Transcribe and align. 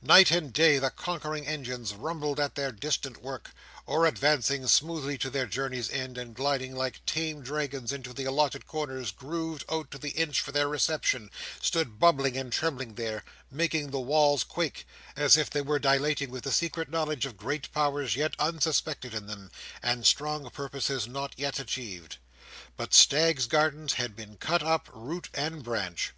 Night 0.00 0.30
and 0.30 0.52
day 0.52 0.78
the 0.78 0.90
conquering 0.90 1.44
engines 1.44 1.92
rumbled 1.92 2.38
at 2.38 2.54
their 2.54 2.70
distant 2.70 3.20
work, 3.20 3.50
or, 3.84 4.06
advancing 4.06 4.68
smoothly 4.68 5.18
to 5.18 5.28
their 5.28 5.46
journey's 5.48 5.90
end, 5.90 6.16
and 6.16 6.36
gliding 6.36 6.76
like 6.76 7.04
tame 7.04 7.42
dragons 7.42 7.90
into 7.92 8.12
the 8.12 8.22
allotted 8.24 8.64
corners 8.64 9.10
grooved 9.10 9.64
out 9.68 9.90
to 9.90 9.98
the 9.98 10.10
inch 10.10 10.40
for 10.40 10.52
their 10.52 10.68
reception, 10.68 11.32
stood 11.60 11.98
bubbling 11.98 12.36
and 12.36 12.52
trembling 12.52 12.94
there, 12.94 13.24
making 13.50 13.90
the 13.90 13.98
walls 13.98 14.44
quake, 14.44 14.86
as 15.16 15.36
if 15.36 15.50
they 15.50 15.62
were 15.62 15.80
dilating 15.80 16.30
with 16.30 16.44
the 16.44 16.52
secret 16.52 16.88
knowledge 16.88 17.26
of 17.26 17.36
great 17.36 17.68
powers 17.72 18.14
yet 18.14 18.36
unsuspected 18.38 19.12
in 19.12 19.26
them, 19.26 19.50
and 19.82 20.06
strong 20.06 20.48
purposes 20.50 21.08
not 21.08 21.34
yet 21.36 21.58
achieved. 21.58 22.18
But 22.76 22.94
Staggs's 22.94 23.48
Gardens 23.48 23.94
had 23.94 24.14
been 24.14 24.36
cut 24.36 24.62
up 24.62 24.88
root 24.92 25.28
and 25.34 25.64
branch. 25.64 26.12